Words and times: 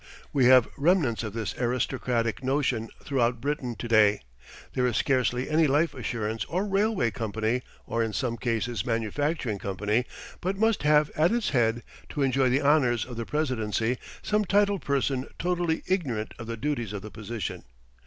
We 0.33 0.45
have 0.45 0.67
remnants 0.77 1.21
of 1.21 1.33
this 1.33 1.53
aristocratic 1.59 2.43
notion 2.43 2.89
throughout 3.03 3.39
Britain 3.39 3.75
to 3.75 3.87
day. 3.87 4.21
There 4.73 4.87
is 4.87 4.97
scarcely 4.97 5.47
any 5.47 5.67
life 5.67 5.93
assurance 5.93 6.43
or 6.45 6.65
railway 6.65 7.11
company, 7.11 7.61
or 7.85 8.01
in 8.01 8.11
some 8.11 8.35
cases 8.37 8.83
manufacturing 8.83 9.59
company 9.59 10.05
but 10.41 10.57
must 10.57 10.81
have 10.81 11.11
at 11.15 11.31
its 11.31 11.51
head, 11.51 11.83
to 12.09 12.23
enjoy 12.23 12.49
the 12.49 12.61
honors 12.61 13.05
of 13.05 13.15
the 13.15 13.27
presidency, 13.27 13.99
some 14.23 14.43
titled 14.43 14.81
person 14.81 15.27
totally 15.37 15.83
ignorant 15.85 16.33
of 16.39 16.47
the 16.47 16.57
duties 16.57 16.93
of 16.93 17.03
the 17.03 17.11
position. 17.11 17.63